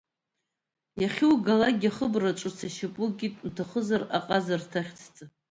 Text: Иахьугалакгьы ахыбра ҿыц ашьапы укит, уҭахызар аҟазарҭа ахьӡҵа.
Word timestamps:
Иахьугалакгьы 1.01 1.89
ахыбра 1.91 2.31
ҿыц 2.39 2.59
ашьапы 2.67 3.01
укит, 3.07 3.35
уҭахызар 3.47 4.03
аҟазарҭа 4.17 4.79
ахьӡҵа. 4.81 5.25